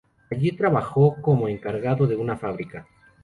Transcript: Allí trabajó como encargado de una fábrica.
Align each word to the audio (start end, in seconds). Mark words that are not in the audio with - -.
Allí 0.31 0.51
trabajó 0.53 1.21
como 1.21 1.47
encargado 1.47 2.07
de 2.07 2.15
una 2.15 2.35
fábrica. 2.35 2.87